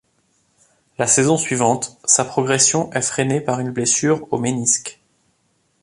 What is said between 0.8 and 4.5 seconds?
La saison suivante, sa progression est freinée par une blessure au